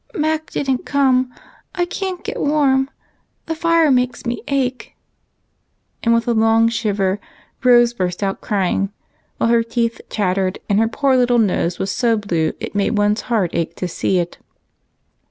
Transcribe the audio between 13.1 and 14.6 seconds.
heart ache to see it.